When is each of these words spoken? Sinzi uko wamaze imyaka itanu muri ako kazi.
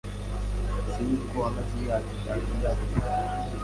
Sinzi 0.91 1.21
uko 1.25 1.35
wamaze 1.43 1.71
imyaka 1.77 2.09
itanu 2.17 2.43
muri 2.49 2.65
ako 2.71 2.85
kazi. 3.01 3.49